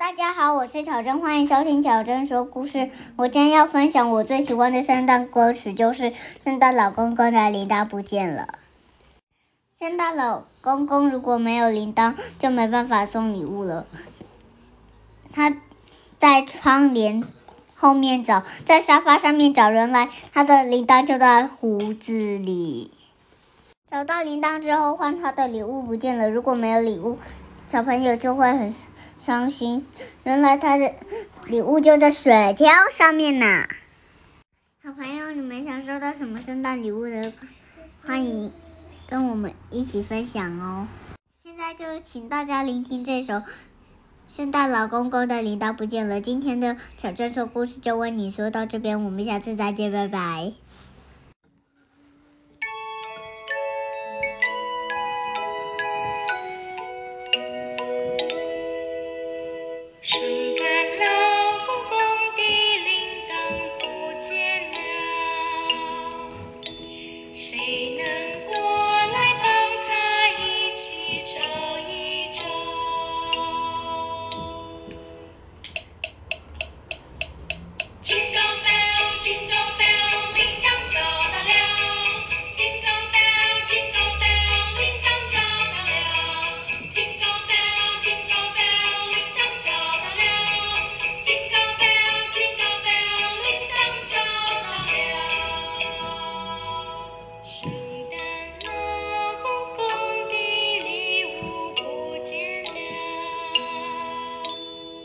[0.00, 2.88] 大家好，我是巧珍，欢迎收听巧珍说故事。
[3.16, 6.04] 我今天要分享我最喜欢的圣诞歌曲，就是
[6.42, 8.48] 《圣诞老公公的铃铛不见了》。
[9.78, 13.84] 圣诞老公公如果没有铃铛，就没办法送礼物了。
[15.34, 15.54] 他
[16.18, 17.22] 在窗帘
[17.74, 22.90] 后面找，在沙发上面找人来，他的铃铛就在胡子里。
[23.90, 26.30] 找到铃铛之后，换他的礼物不见了。
[26.30, 27.18] 如果没有礼物，
[27.66, 28.74] 小朋友就会很
[29.20, 29.86] 伤心。
[30.24, 30.92] 原来他的
[31.46, 33.68] 礼物就在雪橇上面呢。
[34.82, 37.32] 小朋友，你们想收到什么圣诞礼物的？
[38.02, 38.50] 欢迎
[39.08, 40.88] 跟我们一起分享哦。
[41.42, 43.34] 现在就请大家聆听这首
[44.26, 46.16] 《圣诞老公公的铃铛不见了》。
[46.20, 50.52] 今天的小镇说故事就为你说到这边，我们下次再见，拜拜。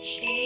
[0.00, 0.37] She